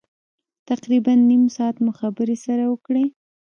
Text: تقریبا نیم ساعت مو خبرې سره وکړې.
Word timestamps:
تقریبا 0.69 1.13
نیم 1.29 1.43
ساعت 1.55 1.75
مو 1.83 1.91
خبرې 1.99 2.35
سره 2.45 2.63
وکړې. 2.71 3.05